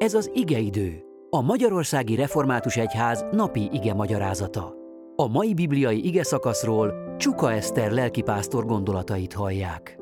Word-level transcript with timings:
Ez 0.00 0.14
az 0.14 0.30
igeidő, 0.34 1.04
a 1.30 1.40
Magyarországi 1.40 2.14
Református 2.14 2.76
Egyház 2.76 3.24
napi 3.30 3.68
ige 3.72 3.94
magyarázata. 3.94 4.74
A 5.16 5.28
mai 5.28 5.54
bibliai 5.54 6.06
ige 6.06 6.22
szakaszról 6.22 7.16
Csuka 7.16 7.52
Eszter 7.52 7.90
lelkipásztor 7.90 8.66
gondolatait 8.66 9.32
hallják. 9.32 9.98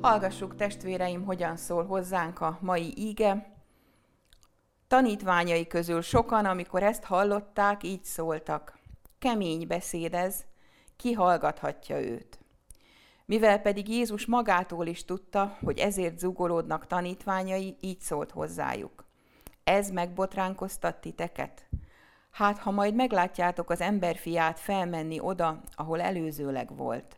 Hallgassuk 0.00 0.54
testvéreim, 0.54 1.24
hogyan 1.24 1.56
szól 1.56 1.84
hozzánk 1.84 2.40
a 2.40 2.58
mai 2.60 3.08
ige. 3.08 3.62
Tanítványai 4.88 5.66
közül 5.66 6.00
sokan, 6.00 6.44
amikor 6.44 6.82
ezt 6.82 7.04
hallották, 7.04 7.82
így 7.82 8.04
szóltak. 8.04 8.78
Kemény 9.18 9.66
beszéd 9.66 10.14
ez, 10.14 10.44
ki 10.96 11.12
hallgathatja 11.12 12.00
őt. 12.00 12.38
Mivel 13.28 13.58
pedig 13.58 13.88
Jézus 13.88 14.26
magától 14.26 14.86
is 14.86 15.04
tudta, 15.04 15.56
hogy 15.64 15.78
ezért 15.78 16.18
zugolódnak 16.18 16.86
tanítványai, 16.86 17.76
így 17.80 18.00
szólt 18.00 18.30
hozzájuk. 18.30 19.04
Ez 19.64 19.90
megbotránkoztat 19.90 21.00
titeket? 21.00 21.68
Hát, 22.30 22.58
ha 22.58 22.70
majd 22.70 22.94
meglátjátok 22.94 23.70
az 23.70 23.80
emberfiát 23.80 24.60
felmenni 24.60 25.20
oda, 25.20 25.60
ahol 25.74 26.00
előzőleg 26.00 26.76
volt. 26.76 27.16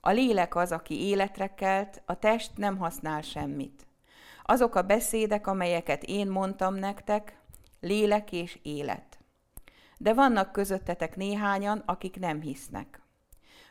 A 0.00 0.10
lélek 0.10 0.56
az, 0.56 0.72
aki 0.72 1.00
életre 1.00 1.54
kelt, 1.54 2.02
a 2.06 2.18
test 2.18 2.50
nem 2.56 2.76
használ 2.76 3.22
semmit. 3.22 3.86
Azok 4.42 4.74
a 4.74 4.82
beszédek, 4.82 5.46
amelyeket 5.46 6.02
én 6.02 6.28
mondtam 6.28 6.74
nektek, 6.74 7.38
lélek 7.80 8.32
és 8.32 8.58
élet. 8.62 9.18
De 9.98 10.14
vannak 10.14 10.52
közöttetek 10.52 11.16
néhányan, 11.16 11.82
akik 11.86 12.18
nem 12.18 12.40
hisznek. 12.40 13.03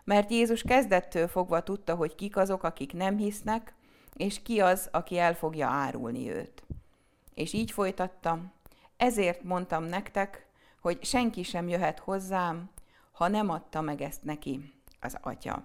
Mert 0.03 0.31
Jézus 0.31 0.61
kezdettől 0.61 1.27
fogva 1.27 1.63
tudta, 1.63 1.95
hogy 1.95 2.15
kik 2.15 2.37
azok, 2.37 2.63
akik 2.63 2.93
nem 2.93 3.17
hisznek, 3.17 3.73
és 4.13 4.41
ki 4.41 4.59
az, 4.59 4.89
aki 4.91 5.17
el 5.17 5.35
fogja 5.35 5.67
árulni 5.67 6.29
őt. 6.31 6.63
És 7.33 7.53
így 7.53 7.71
folytattam, 7.71 8.51
ezért 8.97 9.43
mondtam 9.43 9.83
nektek, 9.83 10.47
hogy 10.81 11.03
senki 11.03 11.43
sem 11.43 11.67
jöhet 11.67 11.99
hozzám, 11.99 12.69
ha 13.11 13.27
nem 13.27 13.49
adta 13.49 13.81
meg 13.81 14.01
ezt 14.01 14.23
neki 14.23 14.73
az 14.99 15.17
atya. 15.21 15.63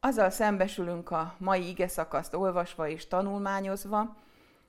Azzal 0.00 0.30
szembesülünk 0.30 1.10
a 1.10 1.34
mai 1.38 1.68
ige 1.68 1.88
szakaszt 1.88 2.34
olvasva 2.34 2.88
és 2.88 3.08
tanulmányozva, 3.08 4.16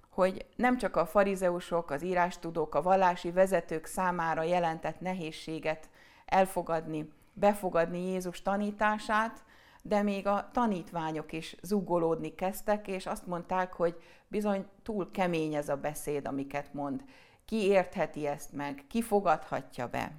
hogy 0.09 0.45
nem 0.55 0.77
csak 0.77 0.95
a 0.95 1.05
farizeusok, 1.05 1.92
az 1.92 2.03
írástudók, 2.03 2.75
a 2.75 2.81
vallási 2.81 3.31
vezetők 3.31 3.86
számára 3.86 4.44
jelentett 4.44 4.99
nehézséget 4.99 5.89
elfogadni, 6.25 7.11
befogadni 7.33 8.11
Jézus 8.11 8.41
tanítását, 8.41 9.43
de 9.81 10.01
még 10.01 10.27
a 10.27 10.49
tanítványok 10.53 11.31
is 11.31 11.55
zugolódni 11.61 12.35
kezdtek, 12.35 12.87
és 12.87 13.05
azt 13.05 13.27
mondták, 13.27 13.73
hogy 13.73 14.01
bizony 14.27 14.65
túl 14.83 15.11
kemény 15.11 15.55
ez 15.55 15.69
a 15.69 15.77
beszéd, 15.77 16.27
amiket 16.27 16.73
mond. 16.73 17.03
Ki 17.45 17.55
értheti 17.55 18.27
ezt 18.27 18.53
meg, 18.53 18.83
ki 18.89 19.01
fogadhatja 19.01 19.87
be. 19.87 20.11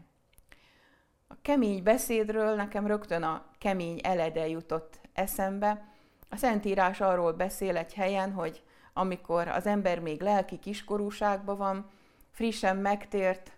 A 1.29 1.35
kemény 1.43 1.83
beszédről 1.83 2.55
nekem 2.55 2.87
rögtön 2.87 3.23
a 3.23 3.45
kemény 3.59 4.01
elede 4.03 4.49
jutott 4.49 5.01
eszembe. 5.13 5.89
A 6.29 6.37
Szentírás 6.37 7.01
arról 7.01 7.33
beszél 7.33 7.77
egy 7.77 7.95
helyen, 7.95 8.33
hogy 8.33 8.63
amikor 8.93 9.49
az 9.49 9.67
ember 9.67 10.01
még 10.01 10.21
lelki 10.21 10.59
kiskorúságban 10.59 11.57
van, 11.57 11.91
frissen 12.31 12.77
megtért, 12.77 13.56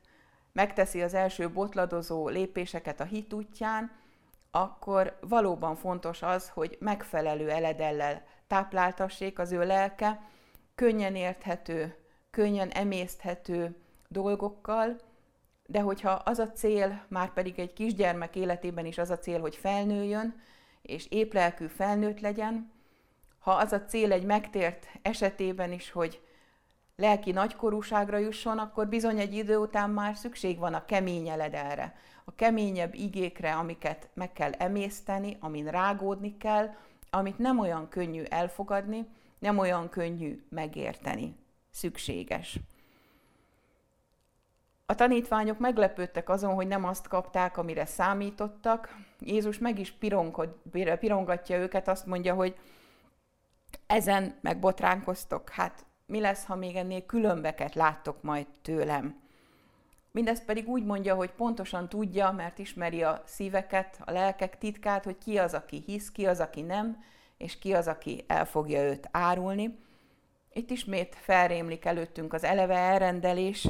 megteszi 0.59 1.03
az 1.03 1.15
első 1.15 1.51
botladozó 1.51 2.29
lépéseket 2.29 3.01
a 3.01 3.05
hit 3.05 3.33
útján, 3.33 3.91
akkor 4.51 5.19
valóban 5.21 5.77
fontos 5.77 6.23
az, 6.23 6.49
hogy 6.49 6.77
megfelelő 6.81 7.51
eledellel 7.51 8.23
tápláltassék 8.47 9.39
az 9.39 9.53
ő 9.53 9.67
lelke, 9.67 10.21
könnyen 10.75 11.15
érthető, 11.15 11.97
könnyen 12.31 12.69
emészthető 12.69 13.77
dolgokkal, 14.09 14.97
de 15.67 15.81
hogyha 15.81 16.11
az 16.11 16.39
a 16.39 16.53
cél, 16.53 17.05
már 17.09 17.33
pedig 17.33 17.59
egy 17.59 17.73
kisgyermek 17.73 18.37
életében 18.37 18.87
is 18.87 18.99
az 18.99 19.11
a 19.11 19.19
cél, 19.19 19.41
hogy 19.41 19.57
felnőjön, 19.57 20.41
és 20.83 21.07
éplelkű 21.11 21.67
felnőtt 21.67 22.21
legyen, 22.21 22.73
ha 23.39 23.53
az 23.53 23.73
a 23.73 23.85
cél 23.85 24.13
egy 24.13 24.25
megtért 24.25 24.87
esetében 25.03 25.73
is, 25.73 25.91
hogy 25.91 26.21
lelki 27.01 27.33
nagykorúságra 27.33 28.19
jusson, 28.19 28.59
akkor 28.59 28.89
bizony 28.89 29.19
egy 29.19 29.35
idő 29.35 29.57
után 29.57 29.91
már 29.91 30.17
szükség 30.17 30.59
van 30.59 30.75
a 30.75 30.85
kemény 30.85 31.29
eledelre, 31.29 31.97
a 32.25 32.35
keményebb 32.35 32.95
igékre, 32.95 33.55
amiket 33.55 34.09
meg 34.15 34.33
kell 34.33 34.53
emészteni, 34.53 35.37
amin 35.41 35.67
rágódni 35.67 36.37
kell, 36.37 36.75
amit 37.11 37.39
nem 37.39 37.59
olyan 37.59 37.89
könnyű 37.89 38.23
elfogadni, 38.23 39.07
nem 39.39 39.59
olyan 39.59 39.89
könnyű 39.89 40.45
megérteni. 40.49 41.37
Szükséges. 41.71 42.59
A 44.87 44.95
tanítványok 44.95 45.59
meglepődtek 45.59 46.29
azon, 46.29 46.55
hogy 46.55 46.67
nem 46.67 46.85
azt 46.85 47.09
kapták, 47.09 47.57
amire 47.57 47.87
számítottak. 47.87 48.97
Jézus 49.21 49.59
meg 49.59 49.79
is 49.79 49.95
pirongatja 51.01 51.59
őket, 51.59 51.89
azt 51.89 52.07
mondja, 52.07 52.35
hogy 52.35 52.57
ezen 53.87 54.35
megbotránkoztok. 54.41 55.51
Hát 55.51 55.87
mi 56.09 56.21
lesz, 56.21 56.45
ha 56.45 56.55
még 56.55 56.77
ennél 56.77 57.07
különbeket 57.07 57.75
láttok 57.75 58.23
majd 58.23 58.47
tőlem? 58.63 59.21
Mindezt 60.11 60.45
pedig 60.45 60.69
úgy 60.69 60.85
mondja, 60.85 61.15
hogy 61.15 61.31
pontosan 61.31 61.89
tudja, 61.89 62.31
mert 62.33 62.59
ismeri 62.59 63.03
a 63.03 63.23
szíveket, 63.27 64.01
a 64.05 64.11
lelkek 64.11 64.59
titkát, 64.59 65.05
hogy 65.05 65.19
ki 65.19 65.39
az, 65.39 65.55
aki 65.55 65.83
hisz, 65.87 66.11
ki 66.11 66.27
az, 66.27 66.41
aki 66.41 66.63
nem, 66.63 67.05
és 67.37 67.59
ki 67.59 67.75
az, 67.75 67.89
aki 67.89 68.25
el 68.27 68.47
fogja 68.47 68.83
őt 68.83 69.09
árulni. 69.11 69.79
Itt 70.53 70.71
ismét 70.71 71.15
felrémlik 71.15 71.85
előttünk 71.85 72.33
az 72.33 72.45
eleve 72.45 72.77
elrendelés, 72.77 73.69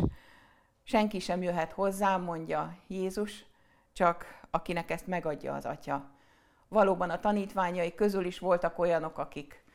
senki 0.83 1.19
sem 1.19 1.43
jöhet 1.43 1.73
hozzám, 1.73 2.23
mondja 2.23 2.77
Jézus, 2.87 3.45
csak 3.93 4.41
akinek 4.51 4.91
ezt 4.91 5.07
megadja 5.07 5.55
az 5.55 5.65
Atya. 5.65 6.11
Valóban 6.69 7.11
a 7.11 7.21
tanítványai 7.21 7.95
közül 7.95 8.25
is 8.25 8.39
voltak 8.39 8.79
olyanok, 8.79 9.19
akik 9.19 9.67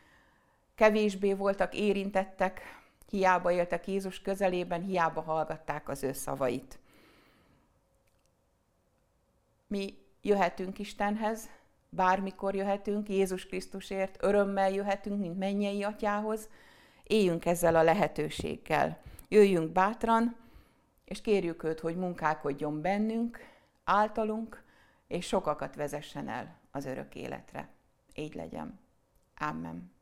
kevésbé 0.76 1.34
voltak 1.34 1.76
érintettek, 1.76 2.62
hiába 3.10 3.52
éltek 3.52 3.88
Jézus 3.88 4.22
közelében, 4.22 4.82
hiába 4.82 5.22
hallgatták 5.22 5.90
az 5.90 6.04
ő 6.04 6.14
szavait. 6.14 6.80
Mi 9.68 9.98
jöhetünk 10.22 10.80
Istenhez, 10.80 11.50
bármikor 11.90 12.56
jöhetünk, 12.56 13.10
Jézus 13.10 13.46
Krisztusért, 13.46 14.24
örömmel 14.24 14.72
jöhetünk, 14.72 15.20
mint 15.20 15.38
mennyei 15.38 15.84
atyához, 15.84 16.50
éljünk 17.04 17.46
ezzel 17.46 17.76
a 17.76 17.84
lehetőséggel. 17.84 19.02
Jöjjünk 19.28 19.72
bátran, 19.72 20.36
és 21.06 21.22
kérjük 21.22 21.64
őt, 21.64 21.80
hogy 21.80 21.96
munkálkodjon 21.96 22.82
bennünk, 22.82 23.40
általunk, 23.84 24.64
és 25.08 25.28
sokakat 25.28 25.76
vezessen 25.76 26.30
el 26.30 26.60
az 26.72 26.86
örök 26.86 27.16
életre. 27.16 27.70
Így 28.16 28.34
legyen. 28.34 28.80
Amen. 29.38 29.93